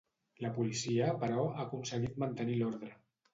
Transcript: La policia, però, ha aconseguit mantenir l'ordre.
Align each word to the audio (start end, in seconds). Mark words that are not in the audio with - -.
La 0.45 0.49
policia, 0.53 1.09
però, 1.23 1.43
ha 1.51 1.61
aconseguit 1.67 2.19
mantenir 2.25 2.59
l'ordre. 2.63 2.91